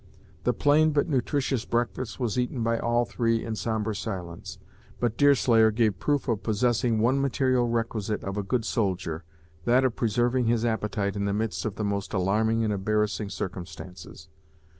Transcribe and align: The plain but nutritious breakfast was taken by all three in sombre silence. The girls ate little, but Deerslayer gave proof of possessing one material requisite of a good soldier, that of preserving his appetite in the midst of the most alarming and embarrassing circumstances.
The 0.45 0.53
plain 0.53 0.93
but 0.93 1.07
nutritious 1.07 1.63
breakfast 1.63 2.19
was 2.19 2.33
taken 2.33 2.63
by 2.63 2.79
all 2.79 3.05
three 3.05 3.45
in 3.45 3.55
sombre 3.55 3.95
silence. 3.95 4.57
The 4.57 4.61
girls 4.61 4.63
ate 4.63 4.65
little, 4.71 4.99
but 5.11 5.17
Deerslayer 5.19 5.69
gave 5.71 5.99
proof 5.99 6.27
of 6.27 6.41
possessing 6.41 6.97
one 6.97 7.21
material 7.21 7.67
requisite 7.67 8.23
of 8.23 8.35
a 8.35 8.41
good 8.41 8.65
soldier, 8.65 9.23
that 9.65 9.85
of 9.85 9.95
preserving 9.95 10.47
his 10.47 10.65
appetite 10.65 11.15
in 11.15 11.25
the 11.25 11.33
midst 11.35 11.65
of 11.65 11.75
the 11.75 11.83
most 11.85 12.15
alarming 12.15 12.63
and 12.63 12.73
embarrassing 12.73 13.29
circumstances. 13.29 14.27